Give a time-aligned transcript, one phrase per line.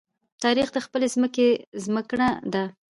[0.43, 1.47] تاریخ د خپلې ځمکې
[1.85, 2.63] زمکړه ده.